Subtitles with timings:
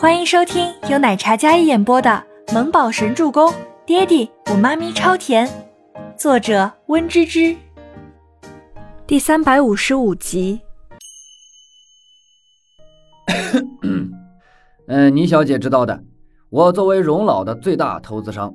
[0.00, 2.08] 欢迎收听由奶茶嘉一演播的
[2.54, 3.50] 《萌宝神助攻》，
[3.84, 5.50] 爹地我妈咪超甜，
[6.16, 7.56] 作者温芝芝。
[9.08, 10.60] 第三百五十五集。
[14.86, 16.00] 嗯，倪小姐知道的，
[16.48, 18.54] 我作为荣老的最大投资商，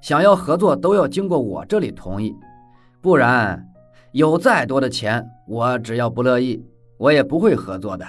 [0.00, 2.32] 想要合作都要经过我这里同意，
[3.02, 3.66] 不然
[4.12, 6.64] 有再多的钱，我只要不乐意，
[6.98, 8.06] 我也不会合作的。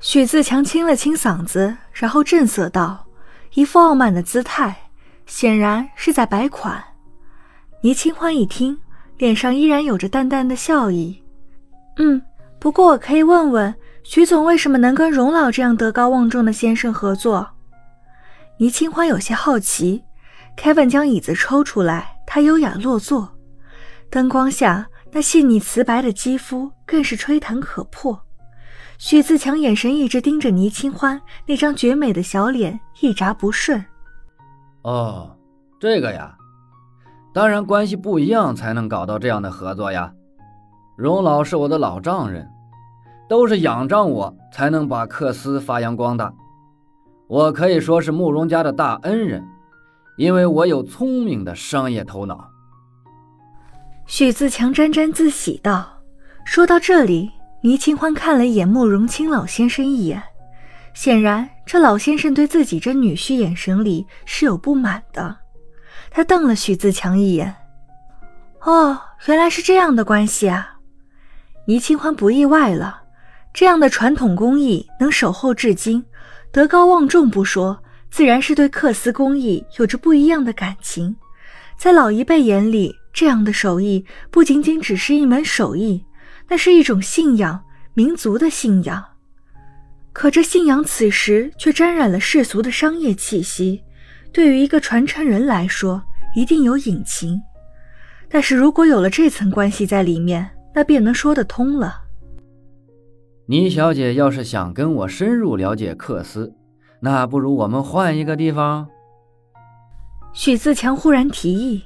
[0.00, 3.06] 许自强清了清嗓子，然后正色道，
[3.54, 4.74] 一副傲慢的姿态，
[5.26, 6.82] 显然是在摆款。
[7.82, 8.78] 倪清欢一听，
[9.16, 11.20] 脸上依然有着淡淡的笑意。
[11.96, 12.22] 嗯，
[12.60, 17.48] 不过我可以问问，许总为什么能跟荣老这样德高望重的先生合作？
[18.58, 20.04] 倪清欢有些好奇。
[20.56, 23.36] Kevin 将椅子抽出来，他优雅落座，
[24.10, 28.20] 灯光下那细腻瓷白的肌肤更是吹弹可破。
[28.98, 33.82] 许自强眼神一直盯着倪清欢那张绝美的小脸，一眨不顺。
[34.82, 35.36] 哦，
[35.78, 36.36] 这个呀，
[37.32, 40.12] 当然关系不一样才能搞到这样的合作呀。
[40.96, 42.50] 荣老是我的老丈人，
[43.28, 46.34] 都是仰仗我才能把克斯发扬光大。
[47.28, 49.46] 我可以说是慕容家的大恩人，
[50.16, 52.50] 因为我有聪明的商业头脑。
[54.06, 55.86] 许自强沾沾自喜道
[56.44, 60.22] ：“说到这里。”倪清欢看了一眼慕容清老先生一眼，
[60.94, 65.36] 显然这老先生对自己这女婿眼神里是有不满的。
[66.10, 67.54] 他瞪了许自强一眼
[68.62, 70.76] ：“哦，原来是这样的关系啊！”
[71.66, 73.02] 倪清欢不意外了，
[73.52, 76.04] 这样的传统工艺能守候至今，
[76.52, 81.14] 德高望重不说，自然是对克丝工艺有着不一样的感情。
[81.76, 86.04] 在老一辈眼里，这样的手艺不仅仅只是一门手艺。
[86.48, 87.62] 那是一种信仰，
[87.94, 89.04] 民族的信仰。
[90.12, 93.82] 可这信仰此时却沾染了世俗的商业气息，
[94.32, 96.02] 对于一个传承人来说，
[96.34, 97.40] 一定有隐情。
[98.28, 102.02] 但是如果有了这层关系在里面，那便能说得通了。
[103.46, 106.52] 倪小姐要是想跟我深入了解克斯，
[107.00, 108.88] 那不如我们换一个地方。
[110.34, 111.82] 许自强忽然提议，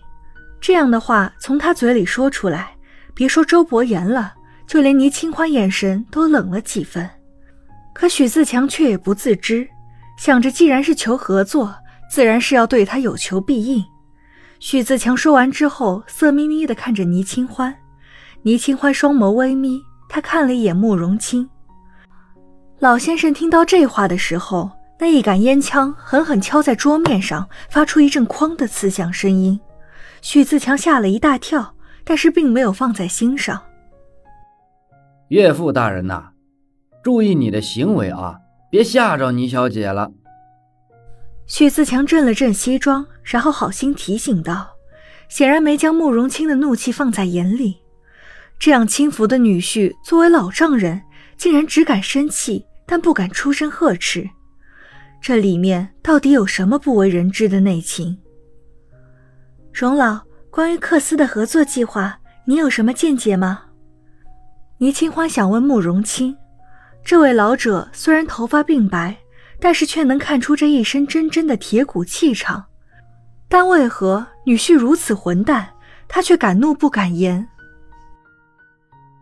[0.60, 2.76] 这样的话从他嘴里说出来，
[3.14, 4.34] 别说周伯言了。
[4.66, 7.08] 就连倪清欢眼神都冷了几分，
[7.92, 9.68] 可许自强却也不自知，
[10.16, 11.74] 想着既然是求合作，
[12.10, 13.84] 自然是要对他有求必应。
[14.60, 17.74] 许自强说完之后，色眯眯地看着倪清欢，
[18.42, 21.48] 倪清欢双眸微眯，他看了一眼慕容清。
[22.78, 29.58] 老先生听到这话的时候，那一杆烟枪狠狠敲在桌面上，发出一阵哐的刺响声音。
[30.20, 31.74] 许自强吓了一大跳，
[32.04, 33.60] 但是并没有放在心上。
[35.32, 36.32] 岳父大人呐，
[37.02, 38.38] 注意你的行为啊，
[38.70, 40.12] 别吓着倪小姐了。
[41.46, 44.68] 许自强震了震西装，然后好心提醒道，
[45.30, 47.78] 显然没将慕容清的怒气放在眼里。
[48.58, 51.00] 这样轻浮的女婿，作为老丈人，
[51.38, 54.28] 竟然只敢生气，但不敢出声呵斥，
[55.22, 58.18] 这里面到底有什么不为人知的内情？
[59.72, 60.20] 荣老，
[60.50, 63.62] 关于克斯的合作计划，你有什么见解吗？
[64.82, 66.36] 倪清欢想问慕容清，
[67.04, 69.16] 这位老者虽然头发鬓白，
[69.60, 72.64] 但是却能看出这一身真真的铁骨气场。
[73.48, 75.68] 但为何女婿如此混蛋，
[76.08, 77.46] 他却敢怒不敢言？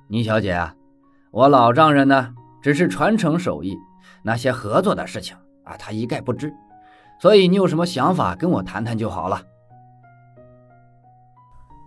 [0.08, 0.58] 倪小姐，
[1.30, 2.32] 我老丈人呢，
[2.62, 3.76] 只是传承手艺，
[4.22, 6.50] 那些合作的事情啊，他一概不知。
[7.20, 9.42] 所以你有什么想法，跟我谈谈就好了。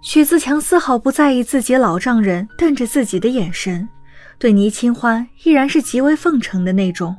[0.04, 3.88] 许自强丝毫不在意自己老丈人瞪着自己的眼神，
[4.38, 7.16] 对倪清欢依然是极为奉承的那种。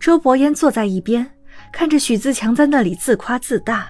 [0.00, 1.24] 周伯言坐在一边，
[1.72, 3.88] 看着许自强在那里自夸自大。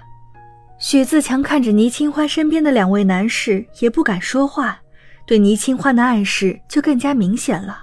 [0.78, 4.78] 许自强看着倪清欢身边的两位男士，也不敢说话，
[5.26, 7.78] 对倪清欢的暗示就更加明显了。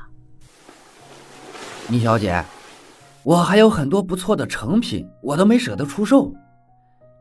[1.87, 2.45] 倪小姐，
[3.23, 6.31] 我还有很多不错的成品，我都没舍得出售。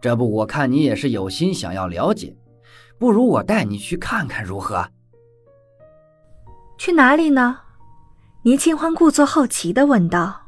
[0.02, 2.36] 这不，我看你也是有心想要了解。
[3.04, 4.88] 不如我带你去看看如何？
[6.78, 7.58] 去哪里呢？
[8.44, 10.40] 倪清欢故作好奇的问道。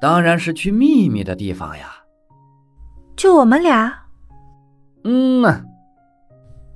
[0.00, 1.94] 当然是去秘密的地方呀。
[3.14, 4.06] 就我们俩？
[5.04, 5.62] 嗯呐。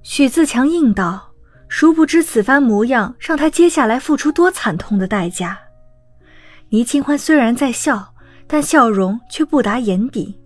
[0.04, 1.32] 许自强应道，
[1.68, 5.58] 殊不知此番模样让他接下来付出多惨痛的代价。
[6.68, 8.14] 倪清欢虽然在笑，
[8.46, 10.40] 但笑容却不达眼底。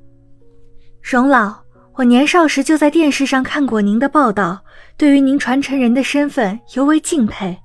[1.02, 1.61] 荣老。
[1.94, 4.64] 我年少时就在电视上看过您的报道，
[4.96, 7.58] 对于您传承人的身份尤为敬佩。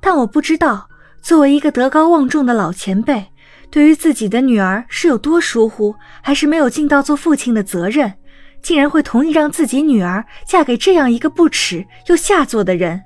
[0.00, 0.88] 但我不知道，
[1.20, 3.26] 作为一个德高望重的老前辈，
[3.70, 8.14] 对于自己的女儿是有多疏忽，还是没有尽到做父亲的责任，
[8.62, 13.02] 竟然会同意让自己女儿嫁给这样一个不耻又下作的人？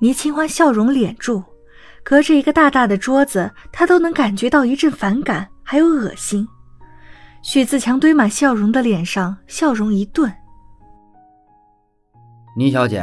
[0.00, 1.44] 倪清欢笑容敛住，
[2.02, 6.48] 隔着一个大大的桌子，他都能感觉到一阵反感，还有恶心。
[7.50, 10.30] 许自强堆满笑容的脸上，笑容一顿。
[12.54, 13.02] 倪小姐，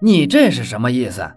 [0.00, 1.30] 你这是什么意思？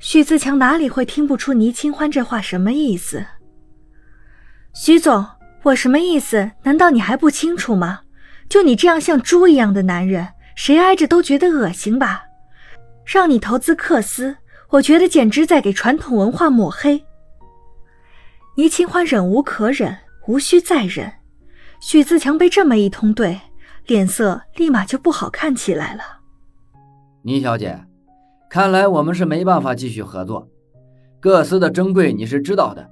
[0.00, 3.24] 许自强哪里会听不出倪清欢这话什么意思？
[4.74, 5.24] 徐总，
[5.62, 6.50] 我什么意思？
[6.64, 8.00] 难道你还不清楚吗？
[8.48, 12.24] 就你这样像猪一样的男人，谁挨着都觉得恶心吧？
[13.06, 14.36] 让你投资克斯，
[14.70, 17.04] 我觉得简直在给传统文化抹黑。
[18.56, 19.96] 倪清欢忍无可忍，
[20.26, 21.12] 无需再忍。
[21.80, 23.38] 许自强被这么一通怼，
[23.86, 26.02] 脸色立马就不好看起来了。
[27.22, 27.86] 倪小姐。
[28.48, 30.46] 看来我们是没办法继续合作。
[31.20, 32.90] 各司的珍贵你是知道的，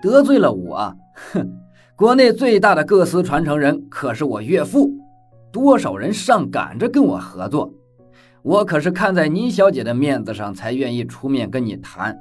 [0.00, 0.96] 得罪了我，
[1.32, 1.50] 哼！
[1.96, 4.88] 国内最大的各司传承人可是我岳父，
[5.50, 7.74] 多少人上赶着跟我合作，
[8.42, 12.16] 我可是看在倪小姐的面子上才愿意出面跟你谈。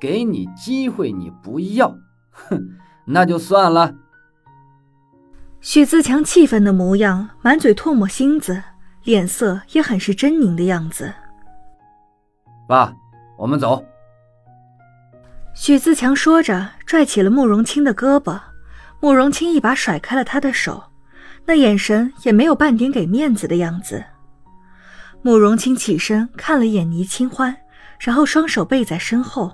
[0.00, 1.94] 给你机会你不要，
[2.30, 2.58] 哼，
[3.04, 3.94] 那就算了。
[5.60, 8.62] 许自强气愤的模样，满嘴唾沫星子，
[9.02, 11.12] 脸色也很是狰狞的样子。
[12.68, 12.94] 爸，
[13.36, 13.84] 我们走。
[15.54, 18.40] 许自强说着，拽起了慕容清的胳膊。
[19.00, 20.82] 慕容清一把甩开了他的手，
[21.44, 24.02] 那眼神也没有半点给面子的样子。
[25.22, 27.56] 慕容清起身看了眼倪清欢，
[27.98, 29.52] 然后双手背在身后。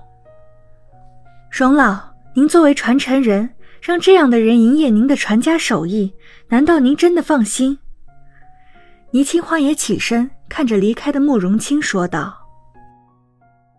[1.50, 2.00] 荣老，
[2.35, 3.50] 您作为传承人，
[3.82, 6.15] 让这样的人营业您的传家手艺，
[6.49, 7.79] 难道您真的放心？
[9.11, 12.32] 倪清欢也起身，看着离开的慕容清说道。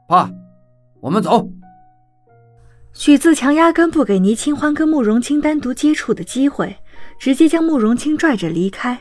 [0.06, 0.30] 爸，
[1.00, 1.50] 我们走。
[2.92, 6.76] 许自强压根不给倪清欢跟慕容清单独接触的机会，
[7.18, 9.00] 直接将慕容清拽着离开。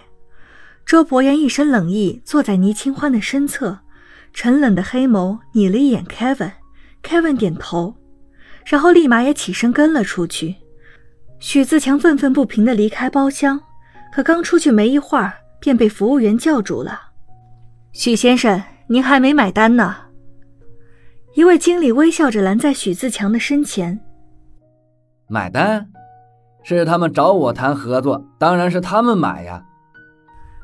[0.86, 3.80] 周伯言一身冷意，坐在倪清欢的身侧，
[4.32, 7.96] 沉冷的黑眸睨了一眼 Kevin，Kevin 点头，
[8.64, 10.56] 然后立马也起身跟了出去。
[11.38, 13.60] 许自强愤愤不平的离开包厢，
[14.12, 17.00] 可刚出去没一会儿，便被服务员叫住了
[17.92, 19.96] ：“许先生，您还没买单呢。”
[21.34, 24.00] 一位经理微笑着拦在许自强的身前，
[25.28, 25.88] 买单，
[26.62, 29.64] 是他们找我谈合作，当然是他们买呀。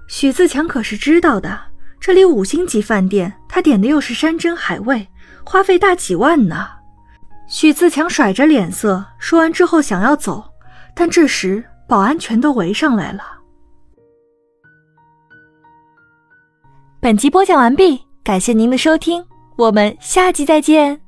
[0.08, 1.58] 许自强可是知道的，
[1.99, 5.08] 这里五星级饭店，他点的又是山珍海味，
[5.44, 6.69] 花费大几万呢。
[7.46, 10.44] 许自强甩着脸色说完之后想要走，
[10.94, 13.22] 但这时保安全都围上来了。
[17.00, 19.25] 本集播讲完毕，感谢您的收听。
[19.56, 21.05] 我们下集再见。